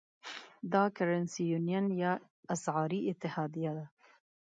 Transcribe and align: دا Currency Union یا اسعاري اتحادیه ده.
دا 0.71 0.83
Currency 0.97 1.43
Union 1.59 1.85
یا 2.01 2.11
اسعاري 2.55 2.99
اتحادیه 3.11 3.71
ده. 3.77 3.85